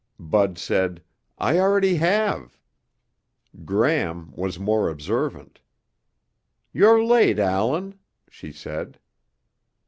Bud 0.19 0.57
said, 0.57 1.03
"I 1.37 1.59
already 1.59 1.97
have." 1.97 2.57
Gram 3.65 4.31
was 4.35 4.57
more 4.57 4.89
observant. 4.89 5.59
"You're 6.73 7.05
late, 7.05 7.37
Allan," 7.37 7.99
she 8.27 8.51
said. 8.51 8.97